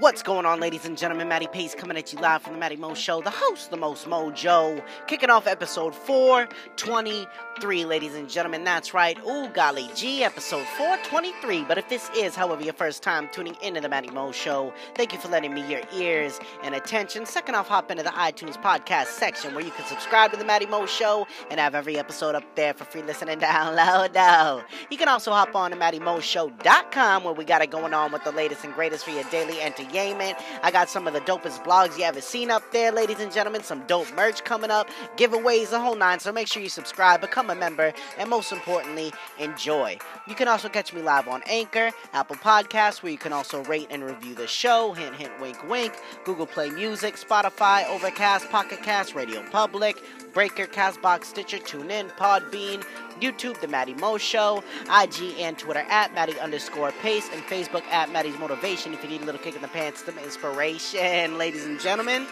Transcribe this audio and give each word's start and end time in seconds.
What's 0.00 0.22
going 0.22 0.46
on, 0.46 0.60
ladies 0.60 0.84
and 0.84 0.96
gentlemen? 0.96 1.26
Matty 1.26 1.48
Pace 1.48 1.74
coming 1.74 1.96
at 1.96 2.12
you 2.12 2.20
live 2.20 2.42
from 2.42 2.52
the 2.52 2.58
Matty 2.60 2.76
Mo 2.76 2.94
Show, 2.94 3.20
the 3.20 3.30
host, 3.30 3.72
the 3.72 3.76
most 3.76 4.06
mojo, 4.06 4.80
kicking 5.08 5.28
off 5.28 5.48
episode 5.48 5.92
423, 5.92 7.84
ladies 7.84 8.14
and 8.14 8.30
gentlemen. 8.30 8.62
That's 8.62 8.94
right, 8.94 9.18
ooh, 9.26 9.48
golly 9.48 9.90
gee, 9.96 10.22
episode 10.22 10.64
423. 10.76 11.64
But 11.64 11.78
if 11.78 11.88
this 11.88 12.10
is, 12.16 12.36
however, 12.36 12.62
your 12.62 12.74
first 12.74 13.02
time 13.02 13.28
tuning 13.32 13.56
into 13.60 13.80
the 13.80 13.88
Matty 13.88 14.10
Mo 14.10 14.30
Show, 14.30 14.72
thank 14.94 15.12
you 15.12 15.18
for 15.18 15.26
letting 15.26 15.52
me 15.52 15.68
your 15.68 15.80
ears 15.92 16.38
and 16.62 16.76
attention. 16.76 17.26
Second 17.26 17.56
off, 17.56 17.66
hop 17.66 17.90
into 17.90 18.04
the 18.04 18.10
iTunes 18.10 18.54
podcast 18.62 19.06
section 19.06 19.52
where 19.52 19.64
you 19.64 19.72
can 19.72 19.84
subscribe 19.86 20.30
to 20.30 20.36
the 20.36 20.44
Matty 20.44 20.66
Mo 20.66 20.86
Show 20.86 21.26
and 21.50 21.58
have 21.58 21.74
every 21.74 21.98
episode 21.98 22.36
up 22.36 22.44
there 22.54 22.72
for 22.72 22.84
free 22.84 23.02
listening 23.02 23.38
download. 23.40 24.62
You 24.92 24.96
can 24.96 25.08
also 25.08 25.32
hop 25.32 25.56
on 25.56 25.72
to 25.72 25.76
MattyMoShow.com 25.76 27.24
where 27.24 27.34
we 27.34 27.44
got 27.44 27.62
it 27.62 27.72
going 27.72 27.94
on 27.94 28.12
with 28.12 28.22
the 28.22 28.30
latest 28.30 28.64
and 28.64 28.72
greatest 28.72 29.04
for 29.04 29.10
your 29.10 29.24
daily 29.24 29.60
entertainment 29.60 29.87
Yemen. 29.92 30.34
I 30.62 30.70
got 30.70 30.88
some 30.88 31.06
of 31.06 31.12
the 31.12 31.20
dopest 31.20 31.64
blogs 31.64 31.98
you 31.98 32.04
ever 32.04 32.20
seen 32.20 32.50
up 32.50 32.62
there, 32.72 32.92
ladies 32.92 33.20
and 33.20 33.32
gentlemen. 33.32 33.62
Some 33.62 33.86
dope 33.86 34.12
merch 34.14 34.44
coming 34.44 34.70
up, 34.70 34.88
giveaways, 35.16 35.70
the 35.70 35.80
whole 35.80 35.94
nine. 35.94 36.20
So 36.20 36.32
make 36.32 36.48
sure 36.48 36.62
you 36.62 36.68
subscribe, 36.68 37.20
become 37.20 37.50
a 37.50 37.54
member, 37.54 37.92
and 38.18 38.28
most 38.30 38.52
importantly, 38.52 39.12
enjoy. 39.38 39.98
You 40.26 40.34
can 40.34 40.48
also 40.48 40.68
catch 40.68 40.92
me 40.92 41.02
live 41.02 41.28
on 41.28 41.42
Anchor, 41.46 41.90
Apple 42.12 42.36
Podcasts, 42.36 43.02
where 43.02 43.12
you 43.12 43.18
can 43.18 43.32
also 43.32 43.62
rate 43.64 43.88
and 43.90 44.04
review 44.04 44.34
the 44.34 44.46
show. 44.46 44.92
Hint, 44.92 45.14
hint, 45.16 45.32
wink, 45.40 45.68
wink. 45.68 45.94
Google 46.24 46.46
Play 46.46 46.70
Music, 46.70 47.16
Spotify, 47.16 47.86
Overcast, 47.88 48.48
Pocket 48.50 48.82
Cast, 48.82 49.14
Radio 49.14 49.42
Public. 49.50 50.02
Breaker, 50.32 50.66
Castbox, 50.66 51.24
Stitcher, 51.24 51.58
TuneIn, 51.58 52.10
Podbean, 52.16 52.84
YouTube, 53.20 53.60
The 53.60 53.66
Matty 53.66 53.94
Mo 53.94 54.18
Show, 54.18 54.62
IG 54.84 55.34
and 55.40 55.58
Twitter 55.58 55.84
at 55.88 56.14
Matty 56.14 56.38
underscore 56.38 56.92
Pace, 57.02 57.28
and 57.32 57.42
Facebook 57.42 57.82
at 57.86 58.12
Matty's 58.12 58.38
Motivation 58.38 58.92
if 58.92 59.02
you 59.02 59.08
need 59.08 59.22
a 59.22 59.24
little 59.24 59.40
kick 59.40 59.56
in 59.56 59.62
the 59.62 59.68
pants, 59.68 59.77
inspiration, 59.78 61.38
ladies 61.38 61.64
and 61.64 61.80
gentlemen. 61.80 62.26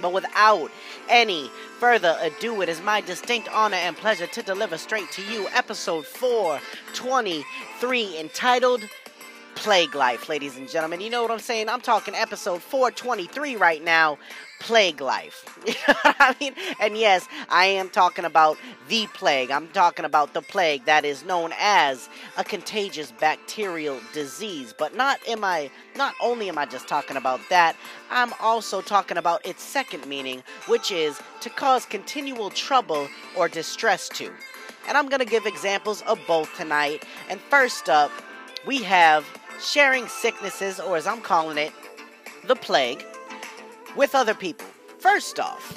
But 0.00 0.12
without 0.12 0.70
any 1.08 1.50
further 1.78 2.16
ado, 2.20 2.60
it 2.62 2.68
is 2.68 2.80
my 2.80 3.00
distinct 3.00 3.48
honor 3.52 3.76
and 3.76 3.96
pleasure 3.96 4.26
to 4.26 4.42
deliver 4.42 4.76
straight 4.78 5.12
to 5.12 5.22
you 5.22 5.46
episode 5.52 6.06
423 6.06 8.18
entitled 8.18 8.82
Plague 9.60 9.94
Life, 9.94 10.30
ladies 10.30 10.56
and 10.56 10.66
gentlemen. 10.70 11.02
You 11.02 11.10
know 11.10 11.20
what 11.20 11.30
I'm 11.30 11.38
saying? 11.38 11.68
I'm 11.68 11.82
talking 11.82 12.14
episode 12.14 12.62
423 12.62 13.56
right 13.56 13.84
now. 13.84 14.16
Plague 14.58 15.02
Life. 15.02 15.58
I 15.86 16.34
mean? 16.40 16.54
And 16.80 16.96
yes, 16.96 17.28
I 17.50 17.66
am 17.66 17.90
talking 17.90 18.24
about 18.24 18.56
the 18.88 19.06
plague. 19.08 19.50
I'm 19.50 19.68
talking 19.68 20.06
about 20.06 20.32
the 20.32 20.40
plague 20.40 20.86
that 20.86 21.04
is 21.04 21.26
known 21.26 21.52
as 21.60 22.08
a 22.38 22.42
contagious 22.42 23.12
bacterial 23.12 24.00
disease. 24.14 24.72
But 24.76 24.96
not 24.96 25.18
am 25.28 25.44
I 25.44 25.70
not 25.94 26.14
only 26.22 26.48
am 26.48 26.56
I 26.56 26.64
just 26.64 26.88
talking 26.88 27.18
about 27.18 27.40
that, 27.50 27.76
I'm 28.10 28.32
also 28.40 28.80
talking 28.80 29.18
about 29.18 29.44
its 29.44 29.62
second 29.62 30.06
meaning, 30.06 30.42
which 30.68 30.90
is 30.90 31.20
to 31.42 31.50
cause 31.50 31.84
continual 31.84 32.48
trouble 32.48 33.08
or 33.36 33.46
distress 33.46 34.08
to. 34.08 34.32
And 34.88 34.96
I'm 34.96 35.10
going 35.10 35.20
to 35.20 35.26
give 35.26 35.44
examples 35.44 36.00
of 36.02 36.18
both 36.26 36.56
tonight. 36.56 37.04
And 37.28 37.38
first 37.38 37.90
up, 37.90 38.10
we 38.66 38.82
have 38.82 39.26
sharing 39.60 40.08
sicknesses, 40.08 40.80
or 40.80 40.96
as 40.96 41.06
I'm 41.06 41.20
calling 41.20 41.58
it, 41.58 41.72
the 42.46 42.56
plague, 42.56 43.04
with 43.96 44.14
other 44.14 44.34
people. 44.34 44.66
First 44.98 45.38
off, 45.38 45.76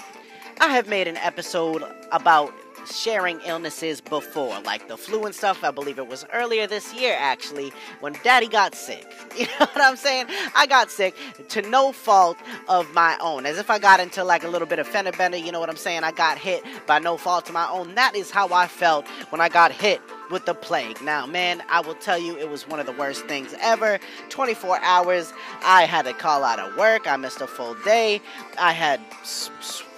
I 0.60 0.70
have 0.70 0.88
made 0.88 1.08
an 1.08 1.18
episode 1.18 1.84
about 2.12 2.54
sharing 2.92 3.40
illnesses 3.42 4.02
before, 4.02 4.60
like 4.62 4.88
the 4.88 4.98
flu 4.98 5.26
and 5.26 5.34
stuff. 5.34 5.64
I 5.64 5.72
believe 5.72 5.98
it 5.98 6.08
was 6.08 6.26
earlier 6.34 6.68
this 6.68 6.94
year, 6.94 7.16
actually, 7.20 7.72
when 8.00 8.14
daddy 8.24 8.48
got 8.48 8.76
sick. 8.76 9.06
You 9.38 9.46
know 9.60 9.66
what 9.66 9.82
I'm 9.82 9.96
saying? 9.96 10.28
I 10.56 10.68
got 10.68 10.92
sick 10.92 11.16
to 11.50 11.64
no 11.64 11.92
fault 11.92 12.38
of 12.70 12.94
my 12.94 13.18
own. 13.20 13.48
As 13.48 13.58
if 13.58 13.72
I 13.72 13.80
got 13.80 14.00
into 14.00 14.24
like 14.24 14.44
a 14.44 14.48
little 14.48 14.68
bit 14.68 14.78
of 14.78 14.88
fender 14.88 15.12
bender, 15.12 15.38
you 15.38 15.52
know 15.52 15.60
what 15.60 15.70
I'm 15.70 15.76
saying? 15.76 16.04
I 16.04 16.12
got 16.12 16.38
hit 16.38 16.64
by 16.86 17.00
no 17.00 17.18
fault 17.18 17.48
of 17.48 17.54
my 17.54 17.68
own. 17.68 17.96
That 17.96 18.16
is 18.16 18.30
how 18.30 18.54
I 18.54 18.68
felt 18.68 19.08
when 19.32 19.42
I 19.42 19.50
got 19.50 19.72
hit 19.72 20.02
with 20.30 20.46
the 20.46 20.54
plague. 20.54 21.02
Now, 21.02 21.26
man, 21.26 21.64
I 21.68 21.82
will 21.82 21.96
tell 21.96 22.20
you, 22.20 22.38
it 22.38 22.50
was 22.50 22.68
one 22.68 22.80
of 22.80 22.86
the 22.86 22.92
worst 22.92 23.26
things 23.26 23.56
ever. 23.60 24.00
24 24.30 24.80
hours, 24.82 25.34
I 25.64 25.86
had 25.86 26.06
to 26.06 26.14
call 26.14 26.44
out 26.44 26.60
of 26.60 26.78
work. 26.78 27.08
I 27.08 27.18
missed 27.18 27.42
a 27.42 27.48
full 27.48 27.74
day. 27.84 28.22
I 28.60 28.72
had 28.72 29.00
s- 29.22 29.50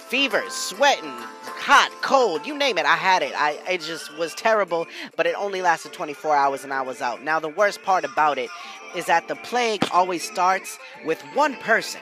fevers, 0.08 0.52
sweating, 0.52 1.10
hot, 1.10 1.90
cold, 2.00 2.46
you 2.46 2.56
name 2.56 2.78
it. 2.78 2.86
I 2.86 2.94
had 2.94 3.22
it. 3.22 3.32
I 3.36 3.60
it 3.68 3.80
just 3.80 4.16
was 4.16 4.34
terrible, 4.34 4.86
but 5.16 5.26
it 5.26 5.34
only 5.36 5.62
lasted 5.62 5.92
24 5.92 6.34
hours 6.34 6.64
and 6.64 6.72
I 6.72 6.82
was 6.82 7.02
out. 7.02 7.22
Now, 7.22 7.40
the 7.40 7.48
worst 7.48 7.82
part 7.82 8.04
about 8.04 8.38
it 8.38 8.50
is 8.94 9.06
that 9.06 9.28
the 9.28 9.36
plague 9.36 9.84
always 9.92 10.22
starts 10.22 10.78
with 11.04 11.20
one 11.34 11.56
person. 11.56 12.00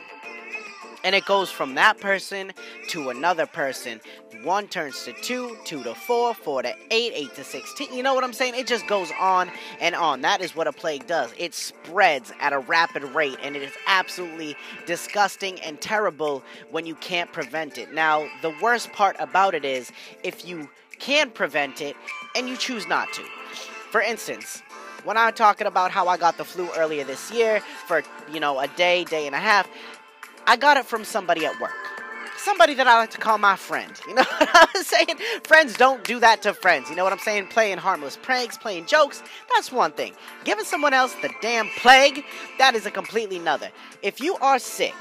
And 1.05 1.15
it 1.15 1.27
goes 1.27 1.51
from 1.51 1.75
that 1.75 2.01
person 2.01 2.53
to 2.89 3.11
another 3.11 3.47
person. 3.47 4.01
One 4.43 4.67
turns 4.69 5.05
to 5.05 5.13
two, 5.13 5.57
two 5.65 5.83
to 5.85 5.95
four, 5.95 6.35
four 6.35 6.63
to 6.63 6.75
eight, 6.91 7.13
eight 7.15 7.35
to 7.37 7.45
16. 7.45 7.93
You 7.93 8.03
know 8.03 8.15
what 8.15 8.25
I'm 8.25 8.33
saying? 8.33 8.55
It 8.57 8.67
just 8.67 8.87
goes 8.87 9.13
on 9.21 9.51
and 9.81 9.95
on. 9.95 10.23
That 10.23 10.41
is 10.41 10.57
what 10.57 10.67
a 10.67 10.73
plague 10.73 11.07
does. 11.07 11.33
It 11.39 11.55
spreads 11.55 12.33
at 12.41 12.53
a 12.53 12.59
rapid 12.59 13.05
rate, 13.15 13.37
and 13.43 13.55
it 13.55 13.63
is 13.63 13.73
absolutely 13.87 14.57
disgusting 14.87 15.61
and 15.61 15.81
terrible 15.81 16.43
when 16.71 16.87
you 16.87 16.95
can't 16.97 17.33
prevent 17.33 17.79
it. 17.79 17.93
Now, 17.93 18.27
the 18.43 18.55
worst 18.63 18.93
part 18.93 19.17
about 19.19 19.55
it 19.55 19.65
is 19.65 19.93
if 20.23 20.47
you 20.47 20.69
can 20.99 21.31
prevent 21.31 21.81
it 21.81 21.97
and 22.35 22.49
you 22.49 22.57
choose 22.57 22.87
not 22.89 23.13
to. 23.13 23.23
For 23.91 24.01
instance, 24.01 24.63
when 25.05 25.17
I'm 25.17 25.35
talking 25.35 25.67
about 25.67 25.91
how 25.91 26.09
I 26.09 26.17
got 26.17 26.39
the 26.39 26.45
flu 26.45 26.69
earlier 26.77 27.05
this 27.05 27.31
year 27.31 27.61
for, 27.87 28.03
you 28.33 28.41
know, 28.41 28.59
a 28.59 28.69
day, 28.69 29.05
day 29.05 29.27
and 29.27 29.35
a 29.35 29.39
half, 29.39 29.69
I 30.47 30.57
got 30.57 30.77
it 30.77 30.87
from 30.87 31.05
somebody 31.05 31.47
at 31.47 31.59
work. 31.61 31.73
Somebody 32.37 32.75
that 32.75 32.87
I 32.87 32.99
like 32.99 33.11
to 33.11 33.19
call 33.19 33.39
my 33.39 33.57
friend. 33.57 33.93
You 34.07 34.15
know 34.15 34.23
what 34.39 34.51
I'm 34.53 34.83
saying? 34.83 35.17
Friends 35.45 35.77
don't 35.77 36.05
do 36.05 36.21
that 36.21 36.43
to 36.43 36.53
friends. 36.53 36.91
You 36.91 36.97
know 36.97 37.05
what 37.05 37.13
I'm 37.13 37.19
saying? 37.19 37.47
Playing 37.47 37.79
harmless 37.79 38.19
pranks, 38.21 38.59
playing 38.59 38.87
jokes, 38.87 39.23
that's 39.55 39.73
one 39.73 39.93
thing. 39.93 40.13
Giving 40.45 40.65
someone 40.65 40.93
else 40.93 41.15
the 41.23 41.31
damn 41.41 41.69
plague, 41.79 42.25
that 42.59 42.75
is 42.75 42.87
a 42.87 42.91
completely 42.91 43.37
another. 43.37 43.71
If 44.03 44.21
you 44.21 44.37
are 44.37 44.59
sick, 44.59 44.95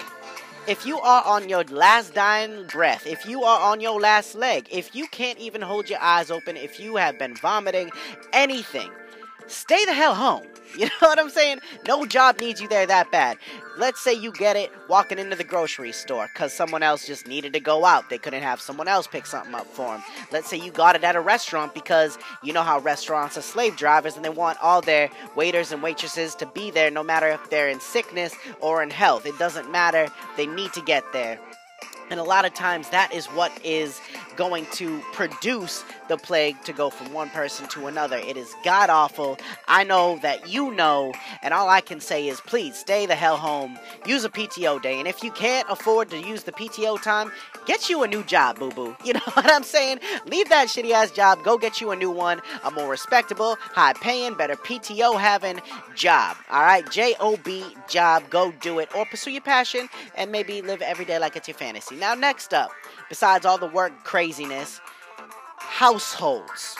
if 0.67 0.85
you 0.85 0.97
are 0.99 1.23
on 1.25 1.49
your 1.49 1.65
last 1.65 2.13
dying 2.13 2.65
breath, 2.67 3.05
if 3.05 3.25
you 3.25 3.43
are 3.43 3.59
on 3.71 3.81
your 3.81 3.99
last 3.99 4.35
leg, 4.35 4.67
if 4.71 4.95
you 4.95 5.07
can't 5.07 5.37
even 5.39 5.61
hold 5.61 5.89
your 5.89 5.99
eyes 5.99 6.31
open, 6.31 6.55
if 6.55 6.79
you 6.79 6.95
have 6.95 7.19
been 7.19 7.35
vomiting, 7.35 7.91
anything, 8.31 8.89
stay 9.47 9.83
the 9.85 9.93
hell 9.93 10.15
home. 10.15 10.43
You 10.75 10.85
know 10.85 10.91
what 11.09 11.19
I'm 11.19 11.29
saying? 11.29 11.59
No 11.87 12.03
job 12.07 12.39
needs 12.39 12.59
you 12.59 12.67
there 12.67 12.87
that 12.87 13.11
bad. 13.11 13.37
Let's 13.77 14.01
say 14.01 14.11
you 14.11 14.31
get 14.31 14.55
it 14.55 14.71
walking 14.89 15.19
into 15.19 15.35
the 15.35 15.43
grocery 15.43 15.91
store 15.91 16.27
because 16.33 16.51
someone 16.51 16.81
else 16.81 17.05
just 17.05 17.27
needed 17.27 17.53
to 17.53 17.59
go 17.59 17.85
out. 17.85 18.09
They 18.09 18.17
couldn't 18.17 18.41
have 18.41 18.59
someone 18.59 18.87
else 18.87 19.05
pick 19.05 19.27
something 19.27 19.53
up 19.53 19.67
for 19.67 19.85
them. 19.85 20.03
Let's 20.31 20.49
say 20.49 20.57
you 20.57 20.71
got 20.71 20.95
it 20.95 21.03
at 21.03 21.15
a 21.15 21.21
restaurant 21.21 21.75
because 21.75 22.17
you 22.41 22.53
know 22.53 22.63
how 22.63 22.79
restaurants 22.79 23.37
are 23.37 23.43
slave 23.43 23.75
drivers 23.77 24.15
and 24.15 24.25
they 24.25 24.29
want 24.29 24.57
all 24.63 24.81
their 24.81 25.11
waiters 25.35 25.71
and 25.71 25.83
waitresses 25.83 26.33
to 26.35 26.47
be 26.47 26.71
there 26.71 26.89
no 26.89 27.03
matter 27.03 27.27
if 27.27 27.51
they're 27.51 27.69
in 27.69 27.79
sickness 27.79 28.33
or 28.59 28.81
in 28.81 28.89
health. 28.89 29.27
It 29.27 29.37
doesn't 29.37 29.71
matter. 29.71 30.07
They 30.37 30.47
need 30.47 30.73
to 30.73 30.81
get 30.81 31.03
there. 31.13 31.39
And 32.09 32.19
a 32.19 32.23
lot 32.23 32.45
of 32.45 32.53
times 32.53 32.89
that 32.89 33.13
is 33.13 33.27
what 33.27 33.51
is 33.63 33.99
going 34.35 34.65
to 34.73 34.99
produce 35.13 35.83
the 36.09 36.17
plague 36.17 36.61
to 36.63 36.73
go 36.73 36.89
from 36.89 37.13
one 37.13 37.29
person 37.29 37.67
to 37.69 37.87
another. 37.87 38.17
It 38.17 38.37
is 38.37 38.53
god 38.63 38.89
awful. 38.89 39.37
I 39.67 39.83
know 39.83 40.19
that 40.21 40.49
you 40.49 40.71
know, 40.73 41.13
and 41.41 41.53
all 41.53 41.69
I 41.69 41.81
can 41.81 41.99
say 41.99 42.27
is 42.27 42.41
please 42.41 42.77
stay 42.77 43.05
the 43.05 43.15
hell 43.15 43.37
home. 43.37 43.77
Use 44.05 44.25
a 44.25 44.29
PTO 44.29 44.81
day. 44.81 44.99
And 44.99 45.07
if 45.07 45.23
you 45.23 45.31
can't 45.31 45.69
afford 45.69 46.09
to 46.11 46.19
use 46.19 46.43
the 46.43 46.51
PTO 46.51 47.01
time, 47.01 47.31
get 47.65 47.89
you 47.89 48.03
a 48.03 48.07
new 48.07 48.23
job, 48.23 48.59
boo 48.59 48.71
boo. 48.71 48.95
You 49.03 49.13
know 49.13 49.31
what 49.33 49.51
I'm 49.51 49.63
saying? 49.63 49.99
Leave 50.25 50.49
that 50.49 50.69
shitty 50.69 50.91
ass 50.91 51.11
job, 51.11 51.43
go 51.43 51.57
get 51.57 51.81
you 51.81 51.91
a 51.91 51.95
new 51.95 52.09
one, 52.09 52.41
a 52.63 52.71
more 52.71 52.89
respectable, 52.89 53.57
high 53.59 53.93
paying, 53.93 54.33
better 54.33 54.55
PTO 54.55 55.19
having 55.19 55.59
job. 55.93 56.37
All 56.49 56.61
right? 56.63 56.89
J 56.89 57.15
O 57.19 57.37
B 57.37 57.63
job. 57.87 58.29
Go 58.29 58.51
do 58.61 58.79
it. 58.79 58.89
Or 58.95 59.05
pursue 59.05 59.31
your 59.31 59.41
passion 59.41 59.89
and 60.15 60.31
maybe 60.31 60.61
live 60.61 60.81
every 60.81 61.05
day 61.05 61.19
like 61.19 61.35
it's 61.35 61.47
your 61.47 61.55
fantasy. 61.55 61.95
Now, 61.95 62.15
next 62.15 62.53
up, 62.53 62.71
besides 63.13 63.45
all 63.45 63.59
the 63.59 63.67
work 63.67 63.93
craziness, 64.03 64.81
households. 65.57 66.75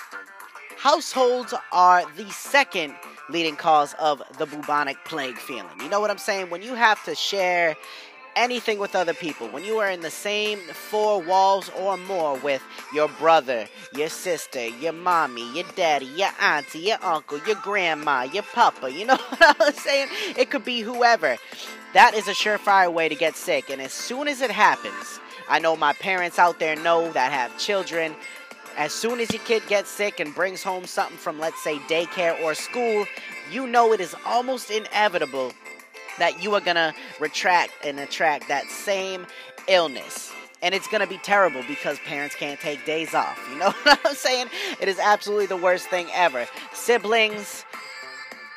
Households 0.79 1.53
are 1.71 2.03
the 2.17 2.27
second 2.31 2.95
leading 3.29 3.55
cause 3.55 3.93
of 3.99 4.19
the 4.39 4.47
bubonic 4.47 4.97
plague 5.05 5.37
feeling. 5.37 5.79
You 5.79 5.89
know 5.89 5.99
what 6.01 6.09
I'm 6.09 6.17
saying? 6.17 6.49
When 6.49 6.63
you 6.63 6.73
have 6.73 7.03
to 7.03 7.13
share 7.13 7.75
anything 8.35 8.79
with 8.79 8.95
other 8.95 9.13
people, 9.13 9.47
when 9.49 9.63
you 9.63 9.77
are 9.77 9.91
in 9.91 10.01
the 10.01 10.09
same 10.09 10.57
four 10.57 11.21
walls 11.21 11.69
or 11.77 11.97
more 11.97 12.35
with 12.39 12.63
your 12.95 13.09
brother, 13.09 13.67
your 13.95 14.09
sister, 14.09 14.65
your 14.65 14.93
mommy, 14.93 15.53
your 15.53 15.65
daddy, 15.75 16.07
your 16.07 16.31
auntie, 16.41 16.79
your 16.79 16.97
uncle, 17.03 17.37
your 17.45 17.57
grandma, 17.57 18.23
your 18.23 18.41
papa, 18.41 18.91
you 18.91 19.05
know 19.05 19.17
what 19.37 19.55
I'm 19.61 19.73
saying? 19.73 20.07
It 20.35 20.49
could 20.49 20.65
be 20.65 20.81
whoever. 20.81 21.37
That 21.93 22.15
is 22.15 22.27
a 22.27 22.31
surefire 22.31 22.91
way 22.91 23.07
to 23.07 23.13
get 23.13 23.35
sick. 23.35 23.69
And 23.69 23.79
as 23.79 23.93
soon 23.93 24.27
as 24.27 24.41
it 24.41 24.49
happens, 24.49 25.19
I 25.49 25.59
know 25.59 25.75
my 25.75 25.93
parents 25.93 26.39
out 26.39 26.59
there 26.59 26.75
know 26.75 27.11
that 27.11 27.31
have 27.31 27.57
children. 27.57 28.15
As 28.77 28.93
soon 28.93 29.19
as 29.19 29.31
your 29.31 29.41
kid 29.43 29.63
gets 29.67 29.89
sick 29.89 30.19
and 30.19 30.33
brings 30.33 30.63
home 30.63 30.85
something 30.85 31.17
from, 31.17 31.39
let's 31.39 31.61
say, 31.63 31.77
daycare 31.79 32.41
or 32.41 32.53
school, 32.55 33.05
you 33.51 33.67
know 33.67 33.93
it 33.93 33.99
is 33.99 34.15
almost 34.25 34.71
inevitable 34.71 35.53
that 36.17 36.41
you 36.41 36.53
are 36.55 36.61
going 36.61 36.75
to 36.75 36.93
retract 37.19 37.73
and 37.85 37.99
attract 37.99 38.47
that 38.47 38.65
same 38.69 39.25
illness. 39.67 40.31
And 40.61 40.73
it's 40.73 40.87
going 40.87 41.01
to 41.01 41.07
be 41.07 41.17
terrible 41.17 41.61
because 41.67 41.99
parents 41.99 42.35
can't 42.35 42.59
take 42.59 42.85
days 42.85 43.13
off. 43.13 43.39
You 43.51 43.59
know 43.59 43.71
what 43.83 43.99
I'm 44.05 44.15
saying? 44.15 44.47
It 44.79 44.87
is 44.87 44.97
absolutely 44.99 45.47
the 45.47 45.57
worst 45.57 45.87
thing 45.89 46.07
ever. 46.13 46.47
Siblings, 46.73 47.65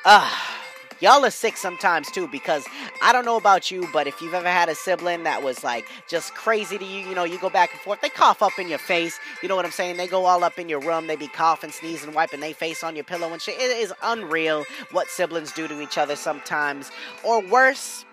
ah. 0.04 0.55
Y'all 1.00 1.24
are 1.24 1.30
sick 1.30 1.56
sometimes 1.56 2.10
too 2.10 2.26
because 2.28 2.66
I 3.02 3.12
don't 3.12 3.26
know 3.26 3.36
about 3.36 3.70
you, 3.70 3.86
but 3.92 4.06
if 4.06 4.22
you've 4.22 4.32
ever 4.32 4.48
had 4.48 4.68
a 4.68 4.74
sibling 4.74 5.24
that 5.24 5.42
was 5.42 5.62
like 5.62 5.86
just 6.08 6.34
crazy 6.34 6.78
to 6.78 6.84
you, 6.84 7.06
you 7.06 7.14
know, 7.14 7.24
you 7.24 7.38
go 7.38 7.50
back 7.50 7.72
and 7.72 7.80
forth, 7.80 8.00
they 8.00 8.08
cough 8.08 8.42
up 8.42 8.58
in 8.58 8.68
your 8.68 8.78
face. 8.78 9.18
You 9.42 9.48
know 9.48 9.56
what 9.56 9.66
I'm 9.66 9.72
saying? 9.72 9.98
They 9.98 10.06
go 10.06 10.24
all 10.24 10.42
up 10.42 10.58
in 10.58 10.68
your 10.68 10.80
room, 10.80 11.06
they 11.06 11.16
be 11.16 11.28
coughing, 11.28 11.70
sneezing, 11.70 12.14
wiping 12.14 12.40
their 12.40 12.54
face 12.54 12.82
on 12.82 12.94
your 12.94 13.04
pillow 13.04 13.32
and 13.32 13.42
shit. 13.42 13.56
It 13.60 13.76
is 13.76 13.92
unreal 14.02 14.64
what 14.92 15.08
siblings 15.08 15.52
do 15.52 15.68
to 15.68 15.80
each 15.80 15.98
other 15.98 16.16
sometimes. 16.16 16.90
Or 17.22 17.46
worse, 17.46 18.04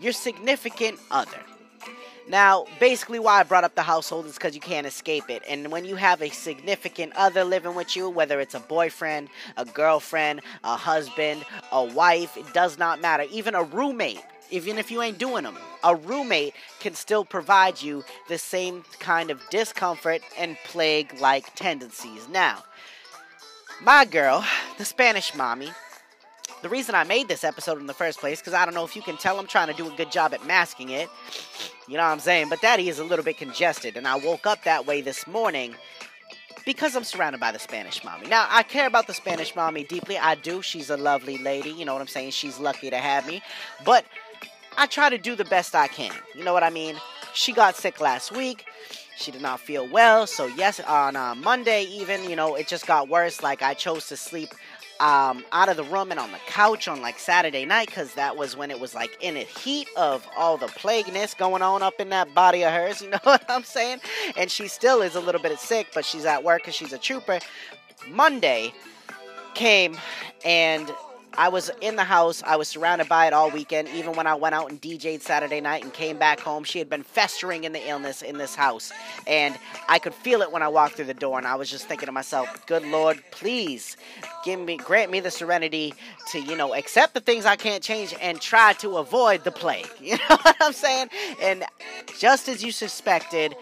your 0.00 0.12
significant 0.12 1.00
other. 1.10 1.40
Now, 2.28 2.66
basically, 2.78 3.18
why 3.18 3.40
I 3.40 3.42
brought 3.42 3.64
up 3.64 3.74
the 3.74 3.82
household 3.82 4.26
is 4.26 4.34
because 4.34 4.54
you 4.54 4.60
can't 4.60 4.86
escape 4.86 5.28
it. 5.28 5.42
And 5.48 5.70
when 5.72 5.84
you 5.84 5.96
have 5.96 6.22
a 6.22 6.30
significant 6.30 7.12
other 7.16 7.44
living 7.44 7.74
with 7.74 7.96
you, 7.96 8.08
whether 8.08 8.40
it's 8.40 8.54
a 8.54 8.60
boyfriend, 8.60 9.28
a 9.56 9.64
girlfriend, 9.64 10.40
a 10.62 10.76
husband, 10.76 11.44
a 11.72 11.84
wife, 11.84 12.36
it 12.36 12.52
does 12.54 12.78
not 12.78 13.00
matter. 13.00 13.24
Even 13.30 13.54
a 13.54 13.62
roommate, 13.62 14.22
even 14.50 14.78
if 14.78 14.90
you 14.90 15.02
ain't 15.02 15.18
doing 15.18 15.44
them, 15.44 15.56
a 15.82 15.96
roommate 15.96 16.54
can 16.78 16.94
still 16.94 17.24
provide 17.24 17.82
you 17.82 18.04
the 18.28 18.38
same 18.38 18.84
kind 19.00 19.30
of 19.30 19.40
discomfort 19.50 20.22
and 20.38 20.56
plague 20.64 21.20
like 21.20 21.54
tendencies. 21.54 22.28
Now, 22.28 22.62
my 23.82 24.04
girl, 24.04 24.44
the 24.78 24.84
Spanish 24.84 25.34
mommy, 25.34 25.70
the 26.62 26.68
reason 26.68 26.94
I 26.94 27.04
made 27.04 27.28
this 27.28 27.44
episode 27.44 27.78
in 27.78 27.86
the 27.86 27.94
first 27.94 28.18
place, 28.18 28.40
because 28.40 28.54
I 28.54 28.64
don't 28.64 28.74
know 28.74 28.84
if 28.84 28.96
you 28.96 29.02
can 29.02 29.16
tell 29.16 29.38
I'm 29.38 29.46
trying 29.46 29.68
to 29.68 29.74
do 29.74 29.86
a 29.86 29.96
good 29.96 30.10
job 30.10 30.32
at 30.32 30.46
masking 30.46 30.90
it. 30.90 31.08
You 31.88 31.96
know 31.96 32.04
what 32.04 32.10
I'm 32.10 32.20
saying? 32.20 32.48
But 32.48 32.60
Daddy 32.60 32.88
is 32.88 32.98
a 32.98 33.04
little 33.04 33.24
bit 33.24 33.36
congested, 33.36 33.96
and 33.96 34.06
I 34.06 34.16
woke 34.16 34.46
up 34.46 34.64
that 34.64 34.86
way 34.86 35.00
this 35.00 35.26
morning 35.26 35.74
because 36.64 36.94
I'm 36.94 37.04
surrounded 37.04 37.40
by 37.40 37.50
the 37.50 37.58
Spanish 37.58 38.04
mommy. 38.04 38.28
Now, 38.28 38.46
I 38.48 38.62
care 38.62 38.86
about 38.86 39.08
the 39.08 39.14
Spanish 39.14 39.56
mommy 39.56 39.84
deeply. 39.84 40.16
I 40.16 40.36
do. 40.36 40.62
She's 40.62 40.90
a 40.90 40.96
lovely 40.96 41.38
lady. 41.38 41.70
You 41.70 41.84
know 41.84 41.92
what 41.92 42.00
I'm 42.00 42.08
saying? 42.08 42.30
She's 42.30 42.60
lucky 42.60 42.90
to 42.90 42.98
have 42.98 43.26
me. 43.26 43.42
But 43.84 44.04
I 44.78 44.86
try 44.86 45.10
to 45.10 45.18
do 45.18 45.34
the 45.34 45.44
best 45.44 45.74
I 45.74 45.88
can. 45.88 46.14
You 46.34 46.44
know 46.44 46.52
what 46.52 46.62
I 46.62 46.70
mean? 46.70 46.96
She 47.34 47.52
got 47.52 47.76
sick 47.76 48.00
last 48.00 48.30
week. 48.30 48.64
She 49.16 49.30
did 49.30 49.42
not 49.42 49.60
feel 49.60 49.88
well. 49.88 50.26
So, 50.26 50.46
yes, 50.46 50.80
on 50.80 51.16
uh, 51.16 51.34
Monday, 51.34 51.84
even, 51.84 52.28
you 52.28 52.36
know, 52.36 52.54
it 52.54 52.68
just 52.68 52.86
got 52.86 53.08
worse. 53.08 53.42
Like, 53.42 53.62
I 53.62 53.74
chose 53.74 54.08
to 54.08 54.16
sleep 54.16 54.54
um, 55.02 55.44
out 55.50 55.68
of 55.68 55.76
the 55.76 55.82
room 55.82 56.12
and 56.12 56.20
on 56.20 56.30
the 56.30 56.38
couch 56.46 56.86
on 56.86 57.02
like 57.02 57.18
Saturday 57.18 57.64
night 57.66 57.88
because 57.88 58.14
that 58.14 58.36
was 58.36 58.56
when 58.56 58.70
it 58.70 58.78
was 58.78 58.94
like 58.94 59.10
in 59.20 59.34
the 59.34 59.40
heat 59.40 59.88
of 59.96 60.24
all 60.36 60.56
the 60.56 60.68
plagueness 60.68 61.34
going 61.34 61.60
on 61.60 61.82
up 61.82 61.94
in 61.98 62.08
that 62.10 62.32
body 62.34 62.62
of 62.62 62.72
hers. 62.72 63.02
You 63.02 63.10
know 63.10 63.18
what 63.24 63.44
I'm 63.48 63.64
saying? 63.64 63.98
And 64.36 64.48
she 64.48 64.68
still 64.68 65.02
is 65.02 65.16
a 65.16 65.20
little 65.20 65.42
bit 65.42 65.58
sick, 65.58 65.88
but 65.92 66.04
she's 66.04 66.24
at 66.24 66.44
work 66.44 66.62
because 66.62 66.76
she's 66.76 66.92
a 66.92 66.98
trooper. 66.98 67.40
Monday 68.08 68.72
came 69.54 69.98
and 70.44 70.88
I 71.34 71.48
was 71.48 71.70
in 71.80 71.96
the 71.96 72.04
house. 72.04 72.42
I 72.42 72.56
was 72.56 72.68
surrounded 72.68 73.08
by 73.08 73.26
it 73.26 73.32
all 73.32 73.50
weekend. 73.50 73.88
Even 73.88 74.12
when 74.12 74.26
I 74.26 74.34
went 74.34 74.54
out 74.54 74.70
and 74.70 74.80
DJ'd 74.80 75.22
Saturday 75.22 75.60
night 75.60 75.82
and 75.82 75.92
came 75.92 76.18
back 76.18 76.40
home, 76.40 76.64
she 76.64 76.78
had 76.78 76.90
been 76.90 77.02
festering 77.02 77.64
in 77.64 77.72
the 77.72 77.88
illness 77.88 78.22
in 78.22 78.38
this 78.38 78.54
house. 78.54 78.92
And 79.26 79.58
I 79.88 79.98
could 79.98 80.14
feel 80.14 80.42
it 80.42 80.52
when 80.52 80.62
I 80.62 80.68
walked 80.68 80.96
through 80.96 81.06
the 81.06 81.14
door. 81.14 81.38
And 81.38 81.46
I 81.46 81.54
was 81.54 81.70
just 81.70 81.86
thinking 81.86 82.06
to 82.06 82.12
myself, 82.12 82.66
good 82.66 82.84
Lord, 82.86 83.22
please 83.30 83.96
give 84.44 84.60
me, 84.60 84.76
grant 84.76 85.10
me 85.10 85.20
the 85.20 85.30
serenity 85.30 85.94
to, 86.32 86.40
you 86.40 86.56
know, 86.56 86.74
accept 86.74 87.14
the 87.14 87.20
things 87.20 87.46
I 87.46 87.56
can't 87.56 87.82
change 87.82 88.14
and 88.20 88.40
try 88.40 88.74
to 88.74 88.98
avoid 88.98 89.44
the 89.44 89.52
plague. 89.52 89.88
You 90.02 90.18
know 90.28 90.36
what 90.42 90.56
I'm 90.60 90.72
saying? 90.74 91.08
And 91.40 91.64
just 92.18 92.48
as 92.48 92.62
you 92.62 92.70
suspected, 92.70 93.54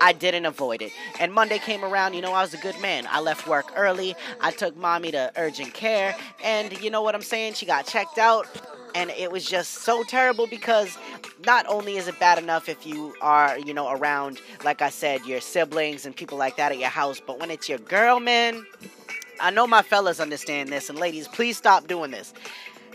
I 0.00 0.12
didn't 0.12 0.46
avoid 0.46 0.82
it. 0.82 0.92
And 1.20 1.32
Monday 1.32 1.58
came 1.58 1.84
around, 1.84 2.14
you 2.14 2.22
know, 2.22 2.32
I 2.32 2.42
was 2.42 2.54
a 2.54 2.58
good 2.58 2.78
man. 2.80 3.06
I 3.10 3.20
left 3.20 3.46
work 3.46 3.72
early. 3.76 4.14
I 4.40 4.50
took 4.50 4.76
mommy 4.76 5.10
to 5.12 5.32
urgent 5.36 5.74
care. 5.74 6.16
And 6.42 6.78
you 6.80 6.90
know 6.90 7.02
what 7.02 7.14
I'm 7.14 7.22
saying? 7.22 7.54
She 7.54 7.66
got 7.66 7.86
checked 7.86 8.18
out. 8.18 8.46
And 8.94 9.10
it 9.10 9.32
was 9.32 9.44
just 9.44 9.72
so 9.72 10.02
terrible 10.04 10.46
because 10.46 10.98
not 11.46 11.66
only 11.66 11.96
is 11.96 12.08
it 12.08 12.18
bad 12.20 12.38
enough 12.38 12.68
if 12.68 12.86
you 12.86 13.14
are, 13.22 13.58
you 13.58 13.72
know, 13.72 13.90
around, 13.90 14.38
like 14.64 14.82
I 14.82 14.90
said, 14.90 15.24
your 15.24 15.40
siblings 15.40 16.04
and 16.04 16.14
people 16.14 16.36
like 16.36 16.56
that 16.56 16.72
at 16.72 16.78
your 16.78 16.90
house, 16.90 17.20
but 17.24 17.40
when 17.40 17.50
it's 17.50 17.68
your 17.68 17.78
girl, 17.78 18.20
man, 18.20 18.66
I 19.40 19.50
know 19.50 19.66
my 19.66 19.82
fellas 19.82 20.20
understand 20.20 20.68
this. 20.68 20.90
And 20.90 20.98
ladies, 20.98 21.26
please 21.26 21.56
stop 21.56 21.88
doing 21.88 22.10
this. 22.10 22.34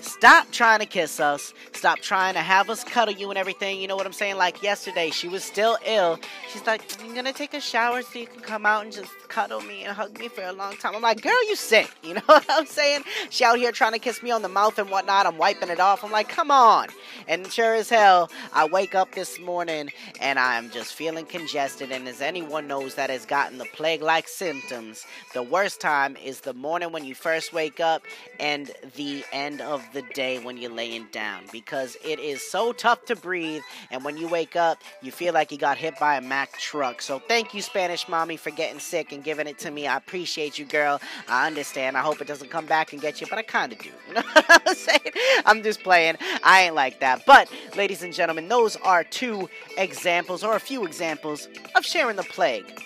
Stop 0.02 0.52
trying 0.52 0.80
to 0.80 0.86
kiss 0.86 1.20
us. 1.20 1.54
Stop 1.74 2.00
trying 2.00 2.34
to 2.34 2.40
have 2.42 2.70
us 2.70 2.84
cuddle 2.84 3.14
you 3.14 3.30
and 3.30 3.38
everything. 3.38 3.80
You 3.80 3.88
know 3.88 3.96
what 3.96 4.06
I'm 4.06 4.14
saying? 4.14 4.38
Like 4.38 4.62
yesterday, 4.62 5.10
she 5.10 5.28
was 5.28 5.44
still 5.44 5.78
ill. 5.86 6.20
She's 6.52 6.66
like, 6.66 6.82
I'm 7.02 7.14
gonna 7.14 7.34
take 7.34 7.54
a 7.54 7.62
shower 7.62 8.02
so 8.02 8.20
you 8.20 8.28
can 8.28 8.42
come 8.42 8.66
out 8.66 8.84
and 8.84 8.94
just 8.94 9.12
cuddle 9.38 9.62
me 9.62 9.84
and 9.84 9.96
hug 9.96 10.18
me 10.18 10.28
for 10.28 10.44
a 10.44 10.52
long 10.52 10.76
time. 10.78 10.96
I'm 10.96 11.02
like, 11.04 11.22
girl, 11.22 11.48
you 11.48 11.56
sick. 11.56 11.92
You 12.08 12.14
know 12.14 12.22
what 12.28 12.46
I'm 12.50 12.66
saying? 12.66 13.04
She 13.30 13.44
out 13.44 13.58
here 13.58 13.74
trying 13.74 13.92
to 13.92 14.00
kiss 14.00 14.24
me 14.24 14.32
on 14.32 14.42
the 14.42 14.48
mouth 14.48 14.80
and 14.80 14.90
whatnot. 14.90 15.26
I'm 15.26 15.38
wiping 15.38 15.68
it 15.68 15.82
off. 15.82 16.06
I'm 16.06 16.12
like, 16.12 16.30
come 16.30 16.50
on. 16.52 16.88
And 17.28 17.52
sure 17.52 17.74
as 17.74 17.90
hell, 17.90 18.32
I 18.54 18.66
wake 18.66 18.96
up 18.96 19.14
this 19.14 19.38
morning 19.42 19.92
and 20.22 20.40
I'm 20.40 20.70
just 20.72 20.94
feeling 20.94 21.26
congested. 21.26 21.92
And 21.92 22.08
as 22.08 22.22
anyone 22.22 22.66
knows 22.66 22.96
that 22.96 23.10
has 23.10 23.26
gotten 23.26 23.58
the 23.58 23.68
plague 23.74 24.02
like 24.02 24.30
symptoms, 24.30 25.06
the 25.34 25.44
worst 25.44 25.82
time 25.82 26.16
is 26.16 26.40
the 26.40 26.54
morning 26.54 26.94
when 26.94 27.04
you 27.04 27.14
first 27.14 27.52
wake 27.52 27.82
up 27.82 28.04
and 28.40 28.72
the 28.96 29.26
end 29.34 29.60
of 29.60 29.84
the 29.92 30.04
day 30.14 30.40
when 30.40 30.56
you're 30.56 30.72
laying 30.72 31.08
down 31.12 31.44
because 31.52 31.98
it 32.06 32.20
is 32.20 32.42
so 32.42 32.72
tough 32.72 33.04
to 33.06 33.18
breathe. 33.18 33.64
And 33.92 34.06
when 34.06 34.16
you 34.16 34.30
wake 34.30 34.56
up, 34.56 34.82
you 35.02 35.12
feel 35.12 35.34
like 35.34 35.52
you 35.52 35.58
got 35.58 35.78
hit 35.78 36.00
by 36.00 36.16
a 36.16 36.22
Mack 36.22 36.58
truck. 36.58 37.02
So 37.02 37.20
thank 37.20 37.54
you, 37.54 37.62
Spanish 37.62 38.08
mommy, 38.08 38.38
for 38.38 38.52
getting 38.52 38.80
sick 38.80 39.12
and 39.12 39.26
giving 39.28 39.46
it 39.46 39.58
to 39.58 39.72
me. 39.72 39.86
I 39.86 39.98
appreciate 39.98 40.58
you, 40.58 40.64
girl. 40.64 41.02
I 41.28 41.48
understand. 41.48 41.98
I 41.98 42.00
hope 42.00 42.22
it 42.22 42.28
doesn't 42.28 42.50
come 42.50 42.66
back 42.66 42.94
and 42.94 43.02
get 43.02 43.20
you, 43.20 43.28
but 43.28 43.38
I 43.38 43.42
kind 43.42 43.74
of 43.74 43.80
do. 43.80 43.90
You 44.08 44.14
know 44.14 44.22
what 44.22 44.62
I'm 44.66 44.74
saying? 44.74 45.12
I'm 45.46 45.62
just 45.62 45.84
playing. 45.84 46.16
I 46.44 46.62
ain't 46.62 46.76
like 46.76 47.02
that. 47.02 47.26
But, 47.26 47.52
ladies 47.76 48.04
and 48.04 48.14
gentlemen, 48.14 48.48
those 48.48 48.78
are 48.78 49.04
two 49.04 49.50
examples 49.78 50.46
or 50.46 50.56
a 50.56 50.62
few 50.62 50.86
examples 50.86 51.50
of 51.76 51.86
sharing 51.86 52.16
the 52.16 52.24
plague 52.24 52.82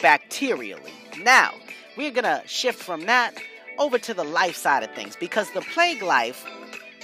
bacterially. 0.00 0.90
Now, 1.22 1.52
we're 1.96 2.10
going 2.10 2.24
to 2.24 2.42
shift 2.44 2.82
from 2.82 3.06
that 3.06 3.34
over 3.78 3.96
to 3.98 4.14
the 4.14 4.24
life 4.24 4.56
side 4.56 4.82
of 4.82 4.90
things 4.96 5.14
because 5.14 5.52
the 5.52 5.60
plague 5.60 6.02
life 6.02 6.44